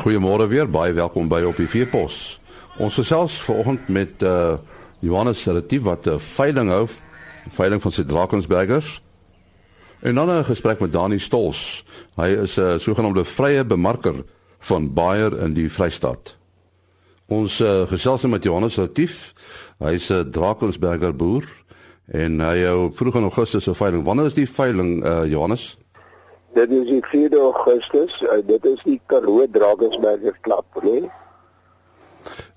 Goeiemôre 0.00 0.46
weer, 0.48 0.64
baie 0.64 0.94
welkom 0.96 1.26
by 1.28 1.42
op 1.44 1.58
die 1.60 1.66
Veepos. 1.68 2.38
Ons 2.80 2.94
gesels 2.96 3.34
vanoggend 3.44 3.88
met 3.92 4.22
uh 4.24 4.54
Johannes 5.04 5.42
Relatief 5.44 5.82
wat 5.84 6.06
'n 6.06 6.16
uh, 6.16 6.18
veiling 6.18 6.70
hou, 6.72 6.86
veiling 7.52 7.82
van 7.82 7.92
sy 7.92 8.04
Drakensbergers. 8.04 9.02
En 10.00 10.14
dan 10.14 10.30
'n 10.30 10.44
gesprek 10.44 10.80
met 10.80 10.92
Dani 10.92 11.18
Stols. 11.18 11.84
Hy 12.16 12.28
is 12.28 12.56
'n 12.56 12.60
uh, 12.60 12.78
sogenaamde 12.78 13.24
vrye 13.24 13.64
bemarker 13.64 14.24
van 14.58 14.92
Bayer 14.92 15.38
in 15.38 15.52
die 15.52 15.68
Vrystaat. 15.68 16.36
Ons 17.28 17.60
uh, 17.60 17.86
gesels 17.86 18.22
met 18.22 18.44
Johannes 18.44 18.76
Relatief. 18.76 19.34
Hy's 19.78 20.08
'n 20.10 20.30
Drakensberger 20.30 21.16
boer 21.16 21.44
en 22.06 22.40
hy 22.40 22.64
hou 22.64 22.90
vroeg 22.94 23.14
in 23.14 23.22
Augustus 23.22 23.68
'n 23.68 23.74
veiling. 23.74 24.04
Wanneer 24.04 24.26
is 24.26 24.34
die 24.34 24.48
veiling 24.48 25.04
uh 25.04 25.26
Johannes? 25.26 25.76
Dit 26.54 26.70
is 26.70 26.86
die 26.86 27.02
4de 27.06 27.38
Augustus. 27.38 28.20
Uh, 28.22 28.40
dit 28.46 28.64
is 28.64 28.82
die 28.82 29.00
Karoo 29.06 29.46
Drakensberger 29.50 30.38
klub, 30.40 30.64
né? 30.82 31.00
Nee? 31.00 31.10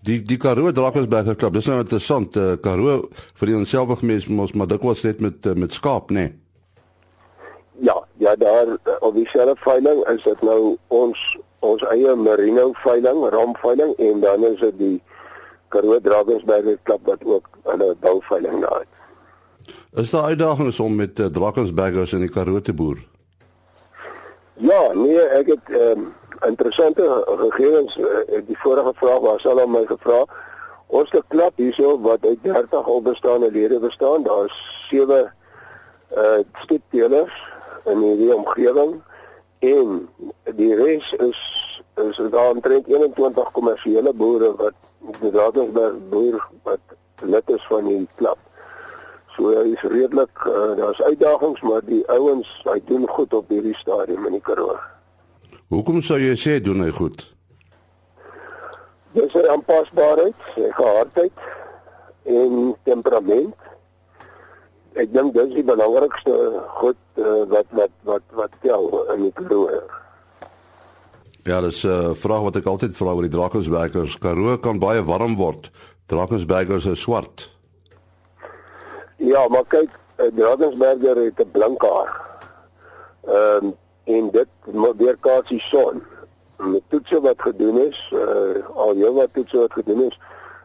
Die 0.02 0.22
die 0.24 0.38
Karoo 0.38 0.72
Drakensberger 0.72 1.36
klub. 1.36 1.54
Dis 1.54 1.70
nou 1.70 1.80
interessant. 1.80 2.36
Uh, 2.36 2.56
Karoo 2.62 3.10
vir 3.40 3.52
die 3.52 3.58
onselfig 3.58 4.02
mens 4.02 4.28
mos 4.28 4.56
maar 4.58 4.72
dikwels 4.72 5.04
net 5.06 5.22
met 5.22 5.46
uh, 5.46 5.54
met 5.54 5.76
skaap, 5.76 6.12
né? 6.12 6.28
Nee? 6.28 6.40
Ja, 7.84 7.96
ja, 8.18 8.36
daar 8.36 8.78
op 9.00 9.16
die 9.16 9.28
selfe 9.28 9.56
veiling 9.64 10.04
is 10.08 10.24
dit 10.24 10.42
nou 10.42 10.76
ons 10.88 11.22
ons 11.64 11.86
eie 11.94 12.16
merino 12.16 12.72
veiling, 12.84 13.24
ram 13.32 13.56
veiling 13.62 13.94
en 13.98 14.20
dan 14.20 14.44
is 14.50 14.60
dit 14.60 14.78
die 14.78 14.98
Karoo 15.74 16.00
Drakensberger 16.02 16.78
klub 16.84 17.08
wat 17.08 17.24
ook 17.26 17.50
hulle 17.70 17.94
bou 18.04 18.20
veiling 18.30 18.62
daar 18.66 18.84
het. 18.84 18.92
Is 20.04 20.12
daar 20.12 20.34
uitdagings 20.34 20.80
om 20.80 20.96
met 20.96 21.20
uh, 21.20 21.26
Drakensbergers 21.26 22.14
in 22.14 22.26
die 22.26 22.30
Karoo 22.30 22.62
te 22.62 22.74
boer? 22.74 23.00
Ja, 24.54 24.94
nee, 24.94 25.20
ek 25.20 25.48
het 25.48 25.70
ehm 25.70 26.00
um, 26.00 26.14
interessante 26.46 27.24
gegevens 27.26 27.98
uh, 27.98 28.42
die 28.46 28.58
vorige 28.60 28.92
vraag 28.96 29.20
was 29.20 29.46
al 29.46 29.62
aan 29.62 29.72
my 29.72 29.86
gevra. 29.86 30.26
Ons 30.88 31.12
het 31.12 31.24
'n 31.24 31.28
klub 31.28 31.54
hierso 31.56 32.00
wat 32.02 32.26
uit 32.26 32.44
30 32.44 32.86
al 32.86 33.02
bestaande 33.02 33.52
lede 33.52 33.80
bestaan. 33.80 34.24
Daar's 34.24 34.88
7 34.90 35.34
uh 36.18 36.40
stoetdelers 36.54 37.36
in 37.86 37.98
hierdie 37.98 38.36
omgewing 38.36 39.02
en 39.60 40.10
die 40.56 40.76
res 40.76 41.14
is 41.14 41.40
is 41.96 42.20
daar 42.30 42.50
omtrent 42.50 42.88
21 42.88 43.52
kommersiële 43.52 44.14
boere 44.14 44.56
wat 44.56 44.74
die 45.20 45.32
Drakensberg 45.32 45.98
boer 46.10 46.48
wat 46.64 46.80
lid 47.22 47.50
is 47.50 47.66
van 47.68 47.86
die 47.86 48.08
klub. 48.16 48.38
So 49.36 49.50
hy 49.50 49.74
is 49.74 49.82
redelik 49.90 50.46
uh, 50.46 50.76
daar's 50.78 51.02
uitdagings 51.02 51.62
maar 51.66 51.82
die 51.88 52.04
ouens 52.14 52.50
hy 52.68 52.78
doen 52.90 53.08
goed 53.10 53.34
op 53.34 53.50
hierdie 53.50 53.76
stadium 53.80 54.28
in 54.30 54.38
die 54.38 54.44
Karoo. 54.46 54.76
Hoekom 55.74 56.04
sou 56.06 56.20
jy 56.22 56.36
sê 56.38 56.60
doen 56.62 56.84
hy 56.86 56.92
goed? 56.94 57.24
Dis 59.14 59.32
sy 59.34 59.42
aanpasbaarheid, 59.50 60.38
sy 60.54 60.70
gehardheid 60.78 61.48
en 62.30 62.74
temperament. 62.86 63.56
Ek 64.98 65.10
dink 65.14 65.34
dis 65.34 65.56
die 65.56 65.66
belangrikste 65.66 66.36
goed 66.78 67.00
uh, 67.18 67.44
wat 67.50 67.70
wat 67.74 67.94
wat 68.10 68.38
wat 68.38 68.58
tel 68.62 68.90
in 69.16 69.28
die 69.28 69.34
Karoo. 69.40 69.82
Ja, 71.44 71.60
dis 71.62 71.84
'n 71.84 71.90
uh, 71.90 72.14
vraag 72.16 72.46
wat 72.46 72.56
ek 72.62 72.70
altyd 72.70 72.94
vra 72.96 73.18
oor 73.18 73.26
die 73.26 73.34
Drakensbergers. 73.34 74.18
Karoo 74.18 74.58
kan 74.58 74.80
baie 74.80 75.04
warm 75.04 75.36
word. 75.36 75.72
Drakensbergers 76.08 76.86
is 76.86 77.02
swart. 77.02 77.53
Ja, 79.24 79.48
maar 79.48 79.64
kyk, 79.68 79.90
eh, 80.16 80.28
Drakensberger 80.36 81.18
het 81.24 81.40
'n 81.40 81.52
blink 81.52 81.82
haar. 81.82 82.12
Ehm 83.24 83.66
um, 83.66 83.76
en 84.04 84.30
dit 84.32 84.48
weer 84.98 85.18
kaats 85.20 85.50
die 85.50 85.60
son. 85.60 86.04
Met 86.58 86.82
toetse 86.88 87.22
wat 87.22 87.42
gedoen 87.42 87.78
is, 87.78 88.12
uh, 88.14 88.68
al 88.76 88.96
jou 88.96 89.14
wat 89.14 89.30
toetse 89.34 89.58
wat 89.58 89.74
gedoen 89.74 90.02
is, 90.02 90.20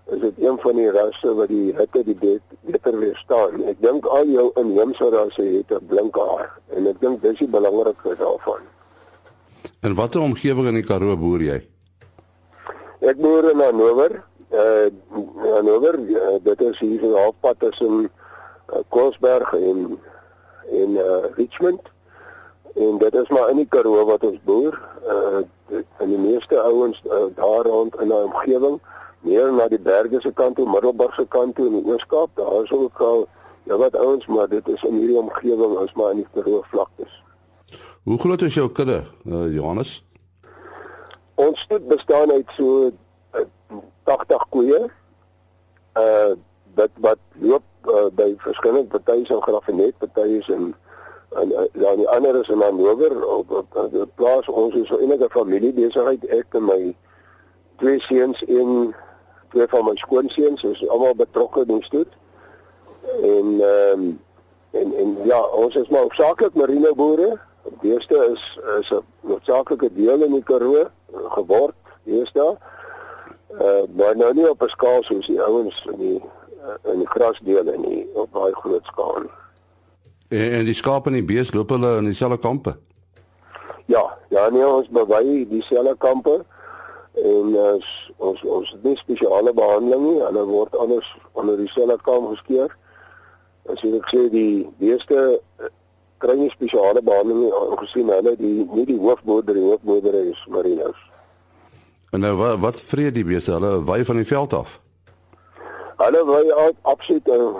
is 0.06 0.21
dit 0.21 0.33
een 0.38 0.59
van 0.59 0.75
die 0.75 0.91
rasse 0.91 1.34
wat 1.34 1.49
die 1.49 1.75
hitte 1.77 2.05
die 2.05 2.15
bet, 2.15 2.43
beter 2.60 2.99
weerstaan. 2.99 3.65
Ek 3.65 3.81
dink 3.81 4.06
al 4.06 4.27
jou 4.27 4.50
inheemse 4.55 5.10
rasse 5.10 5.43
het 5.43 5.71
'n 5.71 5.87
blink 5.87 6.16
haar 6.16 6.59
en 6.75 6.87
ek 6.87 7.00
dink 7.00 7.22
dis 7.22 7.38
die 7.38 7.49
belangrikste 7.49 8.16
daarvan. 8.19 8.60
En 9.81 9.94
watter 9.94 10.21
omgewing 10.21 10.66
in 10.66 10.75
die 10.75 10.84
Karoo 10.84 11.16
boer 11.16 11.41
jy? 11.41 11.69
Ek 13.00 13.16
boer 13.16 13.50
in 13.50 13.60
Hannover. 13.60 14.22
Uh 14.50 14.88
Hannover, 15.53 15.99
uh, 15.99 16.38
dit 16.43 16.60
is 16.60 16.78
hier 16.78 17.00
so 17.00 17.16
halfpad 17.16 17.59
tussen 17.59 18.10
uh, 18.73 18.79
Koelsberg 18.89 19.53
en 19.53 19.99
en 20.71 20.91
uh, 20.91 21.25
Richmond. 21.34 21.81
En 22.75 22.99
dit 22.99 23.15
is 23.15 23.29
maar 23.29 23.49
in 23.51 23.56
die 23.56 23.67
Karoo 23.67 24.05
wat 24.05 24.25
ons 24.25 24.41
boer. 24.45 24.81
Uh 25.06 25.47
in 25.99 26.09
die 26.09 26.19
meeste 26.19 26.56
ouens 26.61 27.03
uh, 27.05 27.28
daar 27.37 27.67
rond 27.67 27.97
in 28.01 28.09
die 28.09 28.17
omgewing 28.17 28.78
meer 29.21 29.53
na 29.53 29.67
die 29.69 29.81
berge 29.81 30.21
se 30.21 30.31
kant 30.33 30.57
toe 30.57 30.65
Middelburg 30.71 31.15
se 31.15 31.27
kant 31.28 31.55
toe 31.55 31.67
in 31.67 31.75
die 31.77 31.93
Ooskaap. 31.93 32.31
Daar 32.34 32.62
is 32.62 32.73
ook 32.73 33.01
al 33.01 33.27
ja 33.69 33.77
wat 33.77 33.97
ouens 33.97 34.27
maar 34.27 34.49
dit 34.49 34.69
is 34.69 34.83
in 34.83 34.95
hierdie 34.95 35.19
omgewing 35.19 35.78
is 35.84 35.93
maar 35.93 36.11
in 36.11 36.23
die 36.23 36.27
Karoo 36.33 36.62
vlaktes. 36.71 37.23
Hoe 38.03 38.19
groot 38.19 38.43
is 38.43 38.55
jou 38.55 38.71
kudde 38.73 39.03
uh, 39.25 39.55
Johannes? 39.55 40.05
Ons 41.34 41.61
stoet 41.61 41.89
bestaan 41.89 42.31
uit 42.33 42.49
so 42.57 42.91
uh, 43.34 43.41
80 44.05 44.49
koeie. 44.49 44.81
Uh 45.99 46.33
wat 46.75 46.91
wat 47.01 47.19
loop 47.33 47.62
uh, 47.88 48.09
by 48.12 48.34
verskillende 48.44 48.88
partye 48.88 49.26
so 49.26 49.41
grafenet 49.41 49.99
partye 49.99 50.38
is 50.38 50.49
in 50.49 50.75
en 51.37 51.50
ja 51.72 51.94
die 51.97 52.09
ander 52.09 52.41
is 52.41 52.49
in 52.49 52.60
Hannover 52.60 53.26
op 53.26 53.50
op 53.50 53.91
die 53.93 54.06
plaas. 54.15 54.49
Ons 54.49 54.75
is 54.75 54.88
so 54.88 54.99
enige 54.99 55.28
familie 55.31 55.72
besigheid 55.72 56.25
ek 56.25 56.56
en 56.56 56.65
my 56.65 56.78
twee 57.82 58.00
seuns 58.00 58.44
en 58.44 58.94
twee 59.53 59.66
van 59.69 59.84
my 59.84 59.97
skoonseuns 59.97 60.65
is 60.65 60.88
almal 60.88 61.15
betrokke 61.15 61.65
in 61.66 61.82
stoet. 61.82 62.16
En 63.22 63.60
ehm 63.60 64.00
um, 64.00 64.09
en 64.71 64.94
en 64.94 65.16
ja 65.25 65.41
ons 65.41 65.75
is 65.75 65.88
maar 65.88 66.00
hoofsaaklik 66.00 66.54
marine 66.54 66.94
boere 66.94 67.38
die 67.81 67.93
eerste 67.93 68.16
is 68.32 68.59
is 68.81 68.91
'n 68.91 69.04
noodsaaklike 69.21 69.93
deel 69.94 70.22
in 70.22 70.32
die 70.32 70.43
Karoo 70.43 70.88
geword 71.12 71.75
eerste 72.04 72.56
uh, 73.60 73.82
maar 73.97 74.16
nou 74.16 74.34
nie 74.34 74.50
op 74.50 74.62
'n 74.62 74.69
skaal 74.69 75.03
soos 75.03 75.27
die 75.27 75.43
ouens 75.43 75.87
in 75.93 75.98
die 75.98 76.22
in 76.93 77.05
die 77.05 77.12
grasdele 77.15 77.77
nie 77.77 78.06
op 78.15 78.33
baie 78.33 78.55
groot 78.62 78.84
skaal 78.93 79.23
nie 79.25 79.37
En, 80.29 80.51
en 80.53 80.65
die 80.65 80.75
skape 80.75 81.09
en 81.09 81.17
die 81.17 81.25
bees 81.25 81.53
loop 81.56 81.71
hulle 81.73 81.97
in 81.97 82.05
dieselfde 82.05 82.39
kampe? 82.39 82.77
Ja, 83.89 84.05
ja 84.29 84.49
nee, 84.53 84.67
ons 84.67 84.89
bewy 84.93 85.47
dieselfde 85.49 85.95
kampe 85.99 86.43
en 87.19 87.55
uh, 87.57 87.78
ons 88.17 88.43
ons 88.45 88.73
het 88.75 88.83
nie 88.84 88.97
spesiale 89.01 89.55
behandeling 89.57 90.05
nie. 90.05 90.21
Hulle 90.21 90.45
word 90.51 90.77
anders 90.77 91.09
onder 91.33 91.57
dieselfde 91.57 91.97
kamp 92.05 92.28
geskeer. 92.34 92.75
As 93.73 93.81
ek 93.84 94.12
sê 94.12 94.27
die 94.33 94.69
beeste 94.81 95.17
uh, 95.17 95.71
kry 96.21 96.37
nie 96.37 96.53
spesiale 96.53 97.01
behandeling 97.05 97.49
aangesien 97.62 98.12
hulle 98.12 98.37
die 98.37 98.67
nie 98.69 98.84
die 98.91 98.99
hoofmoeder 99.01 99.57
die 99.57 99.65
hoofmoeder 99.65 100.21
is 100.27 100.45
marinos. 100.53 101.01
En 102.12 102.21
nou 102.25 102.37
wat 102.37 102.61
wat 102.61 102.84
vreet 102.93 103.17
die 103.17 103.25
beeste? 103.25 103.57
Hulle 103.57 103.81
wy 103.89 104.03
van 104.05 104.21
die 104.21 104.28
veld 104.28 104.53
af. 104.61 104.77
Hulle 105.98 106.22
wy 106.25 106.42
absoluut 106.82 107.28
uh, 107.28 107.50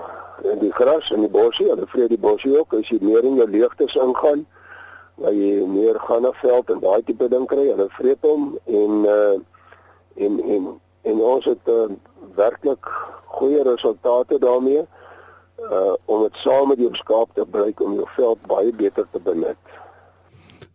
in 0.47 0.61
die 0.63 0.73
gras 0.73 1.11
en 1.11 1.25
die 1.25 1.31
bosse, 1.31 1.65
hulle 1.67 1.87
vreet 1.91 2.13
die 2.13 2.21
bosse 2.23 2.51
ook 2.55 2.77
as 2.79 2.91
jy 2.93 3.01
meer 3.03 3.27
in 3.27 3.39
jou 3.41 3.49
leegtes 3.51 3.97
ingaan, 3.99 4.45
waar 5.19 5.35
jy 5.35 5.65
meer 5.67 5.99
gaan 6.07 6.23
na 6.23 6.31
veld 6.43 6.71
en 6.71 6.83
daai 6.85 7.03
tipe 7.07 7.27
ding 7.33 7.47
kry, 7.51 7.65
hulle 7.73 7.89
vreet 7.97 8.27
hom 8.27 8.53
en 8.67 9.01
uh 9.07 9.39
en 10.19 10.39
en 10.43 10.65
en 11.07 11.21
ons 11.23 11.45
het 11.47 11.71
uh, 11.71 11.87
werklik 12.35 12.87
goeie 13.39 13.63
resultate 13.67 14.39
daarmee 14.43 14.83
uh 15.71 15.95
om 16.07 16.23
dit 16.23 16.41
saam 16.43 16.71
met 16.71 16.81
jou 16.83 16.91
skaap 16.99 17.35
te 17.35 17.45
gebruik 17.45 17.81
om 17.83 17.95
jou 17.99 18.07
veld 18.17 18.47
baie 18.51 18.73
beter 18.75 19.07
te 19.13 19.23
benut. 19.23 19.75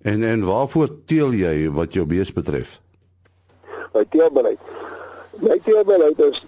En 0.04 0.24
en 0.24 0.44
waarvoor 0.46 0.92
teel 1.06 1.32
jy 1.40 1.70
wat 1.72 1.96
jou 1.96 2.06
bees 2.08 2.34
betref? 2.34 2.80
My 3.94 4.04
teelbeleid. 4.10 4.60
My 5.40 5.60
teelbeleid 5.64 6.20
is 6.20 6.44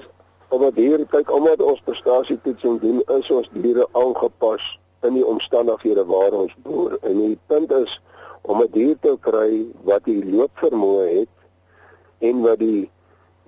omdat 0.55 0.79
hier 0.79 1.03
kyk 1.11 1.31
omdat 1.33 1.61
ons 1.61 1.83
prestasietoetsing 1.83 2.79
doen 2.81 3.01
is 3.17 3.31
ons 3.31 3.49
diere 3.51 3.87
aangepas 3.91 4.79
in 5.07 5.17
die 5.17 5.25
omstandighede 5.25 6.05
waar 6.07 6.31
ons 6.31 6.55
boer. 6.63 6.97
En 7.01 7.17
die 7.19 7.37
punt 7.51 7.71
is 7.71 7.99
om 8.41 8.61
'n 8.61 8.71
dier 8.71 8.97
te 9.01 9.17
kry 9.27 9.65
wat 9.83 10.03
die 10.03 10.21
loopvermoë 10.25 11.07
het 11.19 11.35
en 12.19 12.41
wat 12.41 12.59
die 12.59 12.89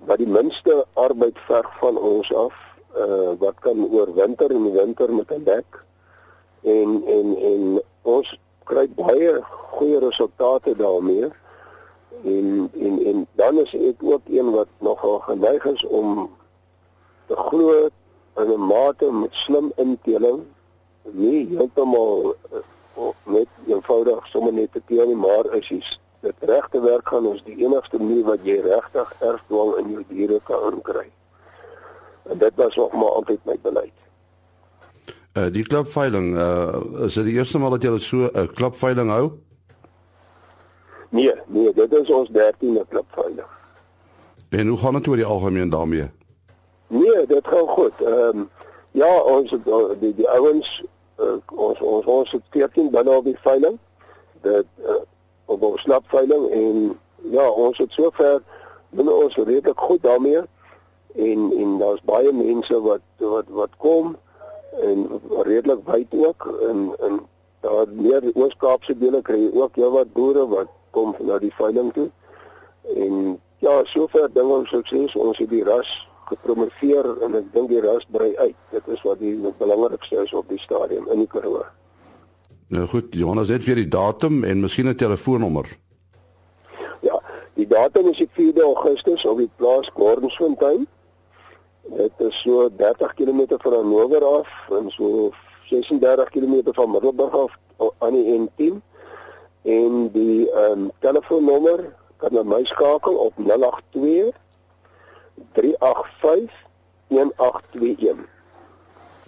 wat 0.06 0.18
die 0.18 0.30
minste 0.30 0.84
arbeid 0.94 1.38
verg 1.46 1.70
van 1.80 1.96
ons 1.98 2.34
af 2.34 2.54
uh 2.96 3.32
wat 3.38 3.58
kan 3.60 3.88
oorwinter 3.90 4.50
in 4.50 4.64
die 4.64 4.72
winter 4.72 5.12
met 5.12 5.30
'n 5.30 5.44
dek. 5.44 5.68
En 6.62 7.02
en 7.06 7.36
en 7.52 7.82
ons 8.02 8.38
kry 8.64 8.88
baie 8.88 9.40
goeie 9.42 9.98
resultate 9.98 10.76
daarmee. 10.76 11.30
En 12.24 12.70
en 12.80 13.04
en 13.04 13.26
dan 13.32 13.58
is 13.58 13.74
ek 13.74 14.02
ook 14.02 14.22
een 14.26 14.50
wat 14.50 14.68
nogal 14.78 15.18
geneig 15.18 15.64
is 15.64 15.84
om 15.86 16.30
te 17.28 17.36
glo 17.36 17.88
in 18.40 18.50
'n 18.52 18.66
mate 18.66 19.12
met 19.12 19.34
slim 19.44 19.72
inteling 19.76 20.42
nie 21.02 21.46
heeltemal 21.54 22.34
uh, 22.52 23.12
net 23.24 23.48
eenvoudig 23.66 24.26
sommer 24.26 24.52
net 24.52 24.72
te 24.72 24.82
teel 24.86 25.06
nie 25.06 25.16
maar 25.16 25.48
as 25.56 25.68
jy 25.68 25.80
dit 26.20 26.34
reg 26.50 26.68
te 26.68 26.80
werk 26.80 27.08
gaan 27.08 27.26
is 27.32 27.42
die 27.46 27.56
enigste 27.64 27.98
manier 27.98 28.24
wat 28.26 28.44
jy 28.46 28.58
regtig 28.64 29.12
erfdwang 29.22 29.74
in 29.82 29.90
jou 29.94 30.04
diere 30.08 30.40
kan 30.48 30.72
inkry. 30.72 31.06
En 32.28 32.38
dit 32.38 32.54
was 32.54 32.78
ook 32.78 32.92
maar 32.92 33.14
altyd 33.20 33.44
my 33.46 33.56
beleid. 33.62 33.94
Uh 35.38 35.46
die 35.54 35.62
klapveiling, 35.62 36.34
uh 36.36 37.04
is 37.06 37.14
dit 37.14 37.30
die 37.30 37.36
eerste 37.38 37.58
maal 37.62 37.76
dat 37.76 37.86
jy 37.86 37.98
so 37.98 38.26
'n 38.26 38.30
uh, 38.34 38.48
klapveiling 38.54 39.10
hou? 39.10 39.30
Nee, 41.10 41.32
nee, 41.46 41.72
dit 41.72 41.92
is 41.92 42.10
ons 42.10 42.28
13de 42.28 42.84
klapveiling. 42.88 43.46
En 44.48 44.66
hoe 44.66 44.78
gaan 44.78 44.94
dit 44.94 45.08
oor 45.08 45.16
die 45.16 45.24
algemeen 45.24 45.70
daarmee? 45.70 46.10
Nee, 46.88 47.26
dit 47.26 47.48
gaan 47.48 47.68
goed. 47.68 47.92
Ehm 48.00 48.38
um, 48.38 48.48
ja, 48.90 49.22
ons 49.22 49.54
die 50.00 50.14
die 50.14 50.28
ouens 50.28 50.84
uh, 51.20 51.36
ons 51.54 51.80
ons 51.80 52.04
ons 52.04 52.30
het 52.30 52.42
14 52.50 52.90
binne 52.90 53.10
op 53.10 53.24
die 53.24 53.38
veiling. 53.40 53.78
Dit 54.40 54.66
uh, 54.84 55.00
op 55.44 55.62
ons 55.62 55.80
slapveiling 55.80 56.50
en 56.50 56.98
ja, 57.30 57.48
ons 57.50 57.78
het 57.78 57.92
sover 57.92 58.42
binne 58.90 59.12
ons 59.12 59.36
redelik 59.36 59.80
goed 59.80 60.02
daarmee 60.02 60.42
en 61.14 61.52
en 61.58 61.78
daar's 61.78 62.00
baie 62.04 62.32
mense 62.32 62.80
wat 62.80 63.04
wat 63.16 63.44
wat 63.48 63.76
kom 63.76 64.16
en 64.80 65.20
redelik 65.44 65.84
wyd 65.84 66.14
ook 66.14 66.48
in 66.68 66.94
in 66.98 67.20
daar 67.60 67.86
meer 67.90 68.22
Oos-Kaapse 68.34 68.98
dele 68.98 69.22
kry 69.22 69.38
jy 69.42 69.50
ook 69.52 69.76
jou 69.76 69.90
wat 69.92 70.12
boere 70.12 70.46
wat 70.48 70.70
kom 70.90 71.14
na 71.18 71.38
die 71.38 71.54
veiling 71.54 71.92
toe. 71.92 72.10
En 72.96 73.40
ja, 73.58 73.80
sover 73.84 74.28
ding 74.32 74.50
ons 74.50 74.70
sukses, 74.70 75.16
ons 75.16 75.38
het 75.38 75.50
die 75.50 75.64
ras 75.66 75.90
gepromoveer 76.28 77.08
en 77.24 77.34
ek 77.40 77.50
dink 77.52 77.68
die 77.72 77.82
ras 77.84 78.06
brei 78.12 78.30
uit. 78.36 78.56
Dit 78.70 78.88
is 78.94 79.02
wat 79.06 79.20
die 79.22 79.34
belangrikste 79.58 80.22
is 80.24 80.32
op 80.32 80.48
die 80.48 80.60
stadium 80.62 81.08
in 81.12 81.24
die 81.24 81.30
Karoo. 81.30 81.64
Nou 82.68 82.86
goed, 82.86 83.14
Johannes 83.16 83.48
het 83.48 83.64
vir 83.64 83.80
die 83.80 83.88
datum 83.88 84.44
en 84.44 84.60
miskien 84.60 84.88
'n 84.88 84.94
telefoonnommer. 84.94 85.66
Ja, 87.00 87.20
die 87.54 87.66
datum 87.66 88.08
is 88.08 88.18
die 88.18 88.30
4de 88.32 88.62
Augustus 88.62 89.24
op 89.24 89.38
die 89.38 89.50
plaas 89.56 89.90
Gordonsfontein. 89.94 90.86
Dit 91.96 92.12
is 92.18 92.40
so 92.40 92.68
30 92.76 93.14
km 93.14 93.56
van 93.58 93.72
Hannover 93.72 94.24
af 94.24 94.48
en 94.70 94.90
so 94.90 95.30
36 95.64 96.28
km 96.28 96.72
van 96.72 96.90
Middelburg 96.90 97.34
af 97.34 97.52
aan 97.98 98.12
die 98.12 98.38
N10 98.38 98.80
en 99.62 100.10
die 100.12 100.50
ehm 100.50 100.72
um, 100.72 100.90
telefoonnommer 100.98 101.96
kan 102.16 102.34
jy 102.34 102.42
my 102.44 102.64
skakel 102.64 103.14
op 103.14 103.34
082 103.36 104.34
385 105.52 106.50
1821. 107.08 108.26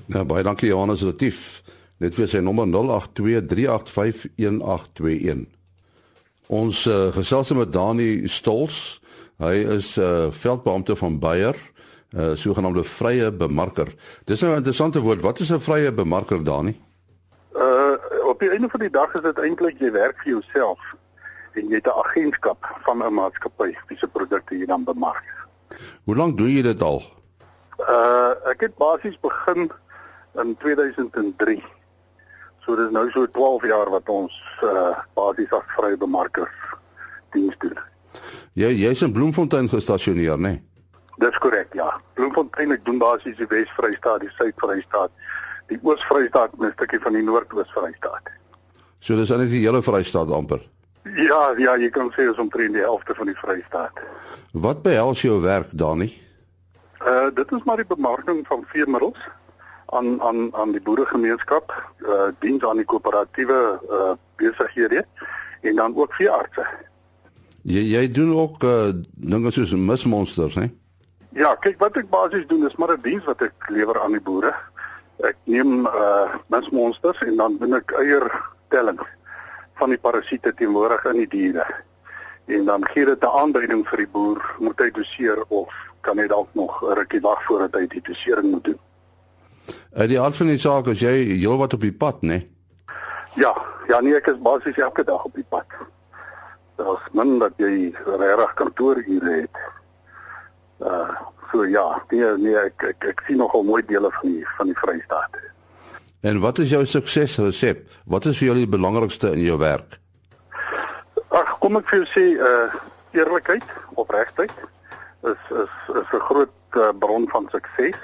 Ja, 0.07 0.25
baie 0.25 0.43
dankie 0.43 0.69
Johannes 0.69 1.03
Retief. 1.03 1.63
Net 2.01 2.15
vir 2.17 2.29
sy 2.29 2.41
nommer 2.41 2.67
082 2.67 3.45
385 3.47 4.31
1821. 4.37 5.47
Ons 6.51 6.87
uh, 6.91 7.11
gesels 7.15 7.53
met 7.55 7.73
Dani 7.73 8.29
Stols. 8.29 9.01
Hy 9.41 9.55
is 9.77 9.97
'n 9.97 10.03
uh, 10.03 10.31
veldbeampte 10.31 10.97
van 10.97 11.19
Beyer, 11.19 11.57
'n 12.13 12.21
uh, 12.21 12.37
sogenaamde 12.37 12.85
vrye 12.85 13.31
bemarker. 13.33 13.95
Dis 14.25 14.41
nou 14.41 14.53
'n 14.53 14.57
interessante 14.57 15.01
woord. 15.01 15.21
Wat 15.21 15.39
is 15.39 15.53
'n 15.53 15.61
vrye 15.61 15.93
bemarker, 15.93 16.45
Dani? 16.45 16.75
Uh 17.55 17.95
op 18.31 18.39
die 18.39 18.51
einde 18.51 18.69
van 18.69 18.81
die 18.81 18.91
dag 18.91 19.15
is 19.15 19.23
dit 19.23 19.39
eintlik 19.39 19.79
jy 19.79 19.91
werk 19.91 20.21
vir 20.23 20.33
jouself 20.33 20.79
en 21.53 21.69
jy 21.69 21.75
het 21.75 21.87
'n 21.87 22.01
agentskap 22.03 22.59
van 22.85 23.03
'n 23.03 23.15
maatskappy 23.15 23.75
wie 23.87 23.99
se 23.99 24.09
produkte 24.09 24.59
jy 24.59 24.67
dan 24.67 24.85
bemark. 24.85 25.49
Hoe 26.05 26.17
lank 26.17 26.39
doen 26.39 26.51
jy 26.51 26.63
dit 26.63 26.83
al? 26.83 27.03
Uh 27.79 28.33
ek 28.51 28.61
het 28.67 28.75
basies 28.81 29.19
begin 29.21 29.71
in 30.41 30.57
2003. 30.63 31.61
So 32.65 32.77
dis 32.77 32.91
nou 32.95 33.07
so 33.11 33.27
12 33.27 33.67
jaar 33.71 33.91
wat 33.91 34.09
ons 34.09 34.35
uh 34.63 34.97
basies 35.15 35.53
as 35.53 35.77
vrye 35.77 35.97
bemarkers 35.97 36.57
diens 37.35 37.57
doen. 37.59 37.79
Jy 38.59 38.73
jy's 38.75 39.03
in 39.07 39.13
Bloemfontein 39.13 39.69
gestasioneer, 39.71 40.39
né? 40.39 40.57
Nee? 40.57 40.63
Dis 41.21 41.39
korrek, 41.39 41.75
ja. 41.77 41.89
Bloemfontein 42.17 42.73
ek 42.73 42.85
doen 42.85 42.99
basies 42.99 43.37
die 43.37 43.47
Wes-Vrystaat, 43.51 44.23
die 44.25 44.33
Suid-Vrystaat, 44.39 45.13
die 45.69 45.79
Oos-Vrystaat 45.85 46.55
en 46.57 46.67
'n 46.67 46.73
stukkie 46.73 47.01
van 47.01 47.13
die 47.13 47.23
Noord-Oos-Vrystaat. 47.23 48.31
So 49.01 49.17
dis 49.17 49.31
eintlik 49.31 49.51
die 49.51 49.65
hele 49.67 49.83
Vrystaat 49.83 50.31
amper. 50.33 50.61
Ja, 51.03 51.55
ja, 51.57 51.77
jy 51.81 51.89
kan 51.91 52.11
sê 52.13 52.27
ons 52.29 52.39
omtrent 52.39 52.75
die 52.77 52.85
helfte 52.85 53.15
van 53.17 53.31
die 53.31 53.37
Vrystaat. 53.39 54.03
Wat 54.53 54.83
behels 54.83 55.23
jou 55.25 55.41
werk, 55.41 55.71
Dani? 55.73 56.11
Uh 57.01 57.31
dit 57.35 57.53
is 57.57 57.63
maar 57.65 57.81
die 57.81 57.89
bemarking 57.89 58.43
van 58.47 58.65
veemiddels 58.69 59.19
aan 59.97 60.21
aan 60.23 60.51
aan 60.55 60.73
die 60.73 60.83
boeregemeenskap, 60.85 61.73
uh 62.05 62.29
diens 62.45 62.65
aan 62.65 62.77
die 62.77 62.85
koöperatiewe 62.85 63.61
uh 63.89 64.13
besighede 64.37 65.05
en 65.61 65.77
dan 65.77 65.97
ook 65.97 66.15
veeartse. 66.15 66.67
Jy 67.63 67.87
jy 67.95 68.09
doen 68.13 68.35
ook 68.37 68.63
uh 68.63 68.93
dinge 69.17 69.51
soos 69.51 69.73
mismonsters, 69.73 70.55
hè? 70.55 70.69
Ja, 71.33 71.55
kyk 71.55 71.79
wat 71.81 71.97
ek 71.97 72.11
basies 72.11 72.47
doen 72.47 72.67
is 72.69 72.77
maar 72.77 72.93
'n 72.93 73.01
diens 73.03 73.25
wat 73.25 73.41
ek 73.43 73.71
lewer 73.71 74.03
aan 74.03 74.13
die 74.13 74.21
boere. 74.21 74.53
Ek 75.25 75.37
neem 75.45 75.87
uh 75.87 76.37
mismonsters 76.47 77.23
en 77.25 77.37
dan 77.37 77.57
doen 77.57 77.75
ek 77.75 77.97
eiertelling 77.97 79.01
van 79.81 79.95
die 79.95 79.99
parasiete 79.99 80.53
teenwoordig 80.55 81.05
in 81.13 81.23
die 81.25 81.31
diere. 81.35 81.67
En 82.51 82.65
dan 82.69 82.87
gee 82.93 83.05
dit 83.05 83.25
'n 83.25 83.37
aanduiding 83.43 83.89
vir 83.89 83.99
die 84.05 84.13
boer 84.13 84.41
moet 84.59 84.79
hy 84.79 84.91
doseer 84.91 85.45
of 85.49 85.75
kan 86.01 86.19
hy 86.19 86.27
dalk 86.27 86.49
nog 86.53 86.83
'n 86.83 86.95
rukkie 86.99 87.21
wag 87.21 87.43
voordat 87.45 87.75
hy 87.75 87.87
die 87.87 88.03
dosering 88.03 88.51
moet 88.51 88.65
doen. 88.65 88.81
Uh 89.97 90.07
die 90.09 90.21
aard 90.21 90.37
van 90.37 90.47
die 90.47 90.59
saak 90.59 90.87
is 90.87 91.01
jy 91.01 91.15
heelwat 91.41 91.73
op 91.75 91.81
die 91.81 91.93
pad, 91.93 92.23
né? 92.23 92.41
Ja, 93.35 93.55
ja 93.89 94.01
nee, 94.01 94.15
ek 94.15 94.27
is 94.27 94.39
basies 94.43 94.79
elke 94.79 95.05
dag 95.05 95.25
op 95.25 95.35
die 95.35 95.47
pad. 95.49 95.67
Daar's 96.77 97.09
min 97.13 97.39
dat 97.39 97.53
jy 97.57 97.95
regtig 98.07 98.55
kantoorure 98.55 99.33
het. 99.41 99.57
Uh 100.79 101.11
so 101.51 101.67
ja, 101.67 102.03
nee 102.11 102.37
nee 102.39 102.57
ek 102.57 102.83
ek, 102.83 103.05
ek 103.05 103.23
sien 103.27 103.37
nogal 103.37 103.65
mooi 103.67 103.83
dele 103.87 104.11
van 104.11 104.29
die 104.33 104.47
van 104.57 104.67
die 104.67 104.79
Vrystaat. 104.79 105.50
En 106.21 106.41
wat 106.41 106.59
is 106.59 106.69
jou 106.71 106.85
suksesresep? 106.87 107.87
Wat 108.05 108.27
is 108.29 108.39
vir 108.39 108.51
jou 108.51 108.57
die 108.59 108.69
belangrikste 108.69 109.33
in 109.33 109.41
jou 109.47 109.57
werk? 109.59 109.97
Ag, 111.33 111.57
kom 111.63 111.79
ek 111.81 111.89
vir 111.89 112.03
jou 112.03 112.09
sê 112.13 112.25
uh 112.37 112.81
eerlikheid, 113.17 113.65
opregtheid 113.99 114.53
is 115.27 115.41
is 115.51 115.73
is 116.01 116.13
'n 116.15 116.27
groot 116.29 116.77
uh, 116.77 116.93
bron 116.99 117.27
van 117.29 117.49
sukses 117.51 117.97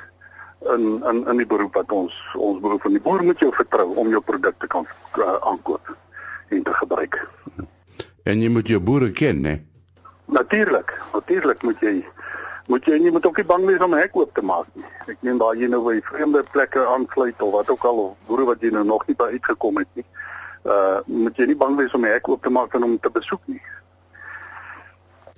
in 0.74 0.82
in 1.10 1.28
in 1.28 1.36
die 1.36 1.46
beroep 1.46 1.74
wat 1.74 1.92
ons 1.92 2.14
ons 2.34 2.60
beroep 2.60 2.82
van 2.82 2.92
die 2.92 3.00
boer 3.00 3.22
moet 3.22 3.38
jou 3.38 3.52
vertrou 3.54 3.94
om 3.94 4.08
jou 4.08 4.20
produkte 4.20 4.66
kan 4.66 4.86
uh, 5.18 5.36
aankoop 5.40 5.96
en 6.48 6.62
te 6.62 6.74
gebruik. 6.74 7.28
En 8.22 8.42
jy 8.42 8.48
moet 8.48 8.68
jou 8.68 8.80
boere 8.80 9.10
ken, 9.10 9.40
né? 9.40 9.62
Natuurlik, 10.24 11.02
natuurlik 11.12 11.62
moet 11.62 11.80
jy 11.80 12.04
moet 12.66 12.86
jy 12.86 12.98
nie 12.98 13.10
moet 13.10 13.26
ook 13.26 13.36
nie 13.36 13.46
bang 13.46 13.66
wees 13.66 13.82
om 13.84 13.94
'n 13.94 13.98
hek 13.98 14.16
oop 14.16 14.34
te 14.34 14.42
maak 14.42 14.66
nie. 14.74 14.84
Ek 15.06 15.16
meen 15.20 15.38
daar 15.38 15.56
jy 15.56 15.68
nou 15.68 15.82
by 15.84 16.00
vreemde 16.02 16.42
plekke 16.52 16.86
aansluit 16.86 17.42
of 17.42 17.52
wat 17.52 17.70
ook 17.70 17.84
al 17.84 17.98
of 17.98 18.16
boere 18.26 18.44
wat 18.44 18.60
jy 18.60 18.70
nou 18.70 18.84
nog 18.84 19.06
nie 19.06 19.16
by 19.16 19.24
uitgekom 19.24 19.76
het 19.76 19.88
nie. 19.92 20.04
Uh 20.64 20.98
moet 21.06 21.36
jy 21.36 21.46
nie 21.46 21.56
bang 21.56 21.76
wees 21.76 21.94
om 21.94 22.04
'n 22.04 22.12
hek 22.12 22.28
oop 22.28 22.42
te 22.42 22.50
maak 22.50 22.74
en 22.74 22.82
om 22.82 23.00
te 23.00 23.10
besoek 23.10 23.40
nie. 23.44 23.62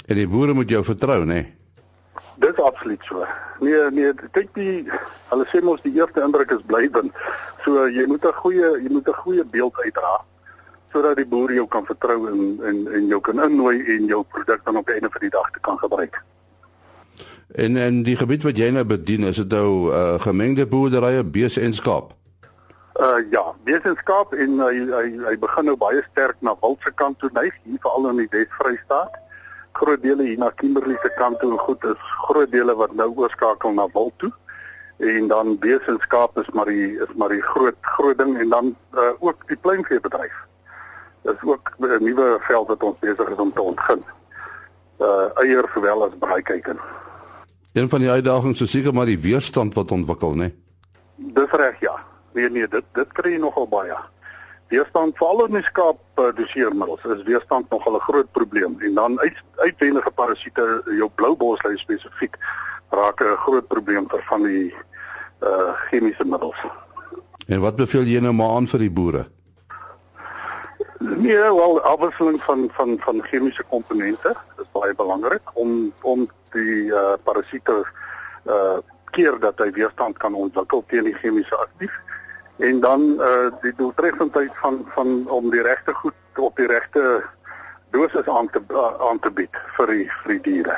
En 0.07 0.17
die 0.17 0.29
boere 0.29 0.55
moet 0.55 0.69
jou 0.69 0.85
vertrou, 0.85 1.25
né? 1.25 1.47
Dit 2.37 2.59
is 2.59 2.65
absoluut 2.65 3.03
so. 3.03 3.27
Nee, 3.61 3.91
nee, 3.91 4.13
kyk 4.31 4.55
die 4.55 4.87
hulle 5.29 5.45
sê 5.45 5.63
mos 5.63 5.83
die 5.83 5.95
eerste 5.95 6.23
indruk 6.23 6.51
is 6.51 6.63
blywend. 6.67 7.13
So 7.65 7.89
jy 7.89 8.07
moet 8.07 8.25
'n 8.25 8.33
goeie 8.33 8.83
jy 8.83 8.89
moet 8.89 9.09
'n 9.09 9.21
goeie 9.23 9.45
beeld 9.45 9.77
uitdra 9.85 10.25
sodat 10.93 11.17
die 11.17 11.27
boer 11.27 11.53
jou 11.53 11.67
kan 11.69 11.85
vertrou 11.85 12.29
en 12.29 12.59
en 12.65 12.87
en 12.95 13.07
jou 13.07 13.21
kan 13.21 13.43
innooi 13.45 13.85
en 13.97 14.07
jou 14.07 14.23
produk 14.23 14.65
dan 14.65 14.77
op 14.77 14.87
die 14.87 14.95
einde 14.95 15.11
van 15.11 15.21
die 15.21 15.31
dag 15.31 15.51
te 15.51 15.61
kan 15.61 15.79
gebruik. 15.79 16.23
En 17.49 17.77
en 17.77 18.03
die 18.03 18.17
gebied 18.17 18.43
wat 18.43 18.59
jy 18.61 18.69
nou 18.71 18.85
bedien, 18.85 19.25
is 19.25 19.37
dit 19.41 19.49
nou 19.51 19.89
uh, 19.89 20.21
gemengde 20.21 20.67
boerderye, 20.67 21.25
bees 21.25 21.57
en 21.57 21.73
skaap? 21.75 22.13
Uh 23.01 23.23
ja, 23.31 23.55
bees 23.65 23.85
en 23.89 23.97
skaap 23.97 24.35
en 24.35 24.59
hy 24.61 24.75
hy 24.91 25.07
hy 25.23 25.33
begin 25.41 25.65
nou 25.71 25.77
baie 25.81 26.03
sterk 26.11 26.37
na 26.45 26.53
wildse 26.61 26.93
kant 27.01 27.17
toe 27.23 27.31
neig, 27.33 27.55
hier 27.65 27.81
veral 27.81 28.11
in 28.11 28.21
die 28.21 28.29
Wes-Vrystaat. 28.35 29.17
Groot 29.81 30.03
dele 30.03 30.27
hier 30.27 30.43
na 30.43 30.51
Kimberley 30.61 30.99
se 31.01 31.13
kant 31.17 31.41
toe 31.41 31.53
en 31.55 31.63
goed 31.63 31.89
is 31.89 32.05
groot 32.27 32.53
dele 32.53 32.77
wat 32.77 32.93
nou 33.01 33.09
oorskakel 33.15 33.73
na 33.73 33.89
wild 33.95 34.13
toe. 34.19 34.33
En 34.99 35.33
dan 35.33 35.57
bees 35.63 35.89
en 35.89 36.03
skaap 36.05 36.37
is 36.43 36.53
maar 36.53 36.69
die 36.69 36.99
is 37.01 37.17
maar 37.17 37.33
die 37.33 37.43
groot 37.49 37.81
groot 37.97 38.19
ding 38.19 38.37
en 38.37 38.53
dan 38.53 38.73
uh 38.93 39.15
ook 39.25 39.49
die 39.49 39.57
pluimveebedryf. 39.57 40.45
Dis 41.25 41.49
ook 41.49 41.73
'n 41.81 42.05
nuwe 42.05 42.37
veld 42.51 42.69
wat 42.69 42.83
ons 42.83 42.99
besig 43.01 43.31
is 43.31 43.45
om 43.47 43.53
te 43.53 43.63
ontgin. 43.63 44.05
Uh 45.01 45.31
eier 45.41 45.71
sowel 45.73 46.05
as 46.05 46.19
braaiteken. 46.19 46.77
Een 47.79 47.89
van 47.89 48.01
die 48.01 48.11
uitdagings 48.11 48.61
is 48.61 48.71
seker 48.71 48.95
maar 48.95 49.07
die 49.07 49.21
weerstand 49.23 49.75
wat 49.75 49.91
ontwikkel, 49.95 50.33
né? 50.35 50.49
Dis 51.17 51.51
reg, 51.51 51.77
ja. 51.81 51.95
Nee 52.35 52.51
nee, 52.51 52.69
dit 52.69 52.87
dit 52.99 53.13
kry 53.15 53.37
jy 53.37 53.39
nogal 53.39 53.69
baie. 53.71 53.99
Weerstand 54.73 55.15
veral 55.21 55.45
in 55.45 55.59
die 55.61 55.67
skaap 55.69 56.01
uh, 56.19 56.33
doseermiddels 56.35 57.05
is 57.15 57.23
weerstand 57.29 57.71
nogal 57.71 57.95
'n 57.97 58.07
groot 58.09 58.33
probleem 58.33 58.75
en 58.81 58.95
dan 58.95 59.21
uit 59.21 59.39
uitwendige 59.57 60.11
parasiete, 60.11 60.65
jou 60.99 61.09
blou 61.15 61.37
boslui 61.37 61.79
spesifiek 61.79 62.35
raak 62.91 63.23
'n 63.23 63.39
groot 63.47 63.69
probleem 63.69 64.09
vir 64.11 64.23
van 64.31 64.43
die 64.43 64.75
uh 65.41 65.73
chemiese 65.91 66.25
middels. 66.25 66.59
En 67.47 67.61
wat 67.61 67.77
beveel 67.77 68.03
jy 68.03 68.21
nou 68.21 68.33
maar 68.33 68.57
aan 68.57 68.67
vir 68.67 68.79
die 68.79 68.91
boere? 68.91 69.27
Nee, 70.99 71.39
wel 71.39 71.81
afwisseling 71.83 72.43
van 72.43 72.69
van 72.73 72.99
van 72.99 73.23
chemiese 73.23 73.63
komponente 73.69 74.35
is 74.59 74.67
baie 74.73 74.95
belangrik 74.95 75.43
om 75.55 75.93
om 76.03 76.29
die 76.53 76.87
uh, 76.93 77.17
parasiete 77.25 77.83
uh 78.47 78.79
keer 79.17 79.39
dat 79.41 79.57
hy 79.59 79.71
weerstand 79.73 80.19
kan 80.21 80.35
ontwikkel 80.37 80.83
teen 80.91 81.07
die 81.09 81.17
chemiese 81.17 81.57
aktief 81.57 81.95
en 82.59 82.81
dan 82.85 83.07
uh 83.25 83.49
die 83.63 83.73
doeltreffendheid 83.79 84.53
van 84.61 84.83
van 84.95 85.25
om 85.29 85.51
die 85.51 85.63
regte 85.63 85.95
goed 85.95 86.15
op 86.37 86.57
die 86.57 86.67
regte 86.67 87.23
dosis 87.91 88.29
aan 88.29 88.51
te 88.51 88.61
aan 89.11 89.19
te 89.19 89.31
bied 89.31 89.57
vir 89.77 89.93
die 89.95 90.07
vir 90.23 90.35
die 90.35 90.41
diere. 90.51 90.77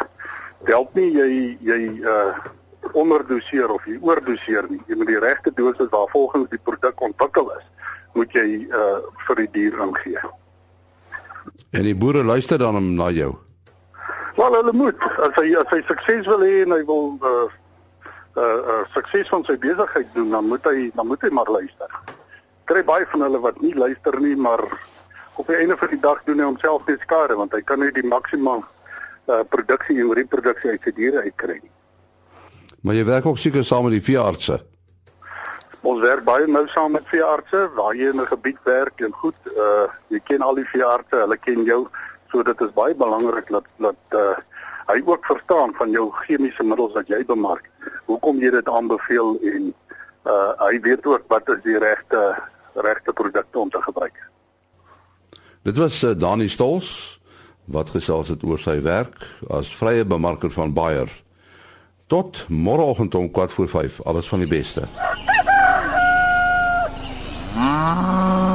Help 0.69 0.95
nie 0.95 1.11
jy 1.17 1.31
jy 1.61 1.81
uh 2.05 2.39
onderdoseer 2.97 3.71
of 3.71 3.85
jy 3.87 3.99
oordoseer 4.01 4.67
nie. 4.71 4.81
Jy 4.89 4.97
moet 4.97 5.11
die 5.11 5.21
regte 5.23 5.53
dosis 5.55 5.91
waar 5.93 6.09
volgens 6.13 6.49
die 6.51 6.63
produk 6.65 7.01
ontwikkel 7.01 7.51
is, 7.59 7.67
moet 8.15 8.33
jy 8.35 8.47
uh 8.71 8.99
vir 9.27 9.43
die 9.45 9.51
dier 9.59 9.83
ingee. 9.87 10.23
En 11.71 11.87
die 11.87 11.95
boere 11.95 12.25
luister 12.25 12.59
dan 12.59 12.95
na 12.95 13.11
jou. 13.15 13.35
Wel 14.41 14.55
hulle 14.55 14.73
moet 14.73 15.03
as 15.27 15.35
hy 15.37 15.51
as 15.61 15.69
hy 15.69 15.83
sukses 15.85 16.29
wil 16.31 16.41
hê 16.41 16.63
en 16.65 16.73
hy 16.73 16.81
wil 16.89 17.11
uh 17.21 17.49
uh, 18.41 18.45
uh 18.45 18.79
sukses 18.95 19.29
van 19.29 19.45
sy 19.45 19.59
besigheid 19.61 20.09
doen, 20.15 20.31
dan 20.33 20.49
moet 20.49 20.65
hy 20.65 20.87
dan 20.97 21.11
moet 21.11 21.27
hy 21.27 21.31
maar 21.37 21.51
luister. 21.53 21.99
Kry 22.71 22.81
baie 22.89 23.05
van 23.13 23.27
hulle 23.27 23.41
wat 23.45 23.61
nie 23.61 23.75
luister 23.77 24.17
nie, 24.25 24.37
maar 24.37 24.63
op 25.37 25.51
die 25.51 25.59
einde 25.59 25.77
van 25.77 25.93
die 25.93 26.01
dag 26.01 26.23
doen 26.25 26.41
hy 26.41 26.49
homself 26.49 26.89
net 26.89 27.05
skade 27.05 27.37
want 27.37 27.53
hy 27.53 27.61
kan 27.69 27.85
nie 27.85 27.93
die 27.93 28.07
maksimum 28.07 28.65
uh 28.65 29.43
produksie 29.53 30.01
en 30.01 30.15
reproduksie 30.17 30.73
uit 30.73 30.89
sy 30.89 30.97
diere 30.97 31.27
uitkry 31.29 31.59
nie. 31.61 31.75
Maar 32.81 32.97
jy 32.97 33.07
werk 33.13 33.29
ook 33.29 33.39
seker 33.39 33.67
saam 33.67 33.91
met 33.91 33.99
die 33.99 34.07
veeartse. 34.09 34.57
Ons 35.85 36.01
werk 36.01 36.25
baie 36.25 36.49
nou 36.49 36.65
saam 36.73 36.97
met 36.97 37.13
veeartse 37.13 37.67
waar 37.77 37.93
jy 37.93 38.09
in 38.15 38.25
'n 38.25 38.33
gebied 38.33 38.65
werk 38.65 39.05
en 39.05 39.13
goed, 39.13 39.37
uh 39.53 39.85
jy 40.09 40.21
ken 40.25 40.41
al 40.41 40.55
die 40.55 40.71
veeartse, 40.73 41.27
hulle 41.27 41.37
ken 41.37 41.69
jou, 41.69 41.85
so 42.31 42.43
dit 42.43 42.61
is 42.61 42.73
baie 42.77 42.95
belangrik 42.95 43.51
dat 43.51 43.67
dat 43.77 44.19
uh 44.21 44.39
hy 44.91 44.99
ook 45.07 45.27
verstaan 45.27 45.71
van 45.79 45.91
jou 45.95 46.09
chemiese 46.25 46.65
middels 46.67 46.97
wat 46.97 47.07
jy 47.07 47.21
bemark. 47.27 47.69
Hoekom 48.11 48.41
jy 48.43 48.51
dit 48.51 48.69
aanbeveel 48.69 49.37
en 49.53 49.71
uh 50.27 50.51
hy 50.67 50.81
weet 50.83 51.07
ook 51.07 51.29
wat 51.29 51.49
is 51.55 51.63
die 51.63 51.79
regte 51.79 52.23
regte 52.75 53.13
produkte 53.13 53.59
om 53.59 53.71
te 53.71 53.83
gebruik. 53.83 54.19
Dit 55.63 55.77
was 55.77 56.03
uh, 56.03 56.15
Dani 56.19 56.49
Stols 56.49 57.21
wat 57.71 57.91
gesels 57.95 58.29
het 58.29 58.43
oor 58.43 58.59
sy 58.59 58.81
werk 58.83 59.27
as 59.51 59.71
vrye 59.77 60.05
bemarker 60.05 60.51
van 60.51 60.73
Bayer. 60.75 61.11
Tot 62.11 62.47
môreoggend 62.49 63.15
om 63.15 63.31
4:45. 63.31 64.03
Alles 64.03 64.29
van 64.29 64.39
die 64.43 64.49
beste. 64.51 64.89
Ah. 67.55 68.50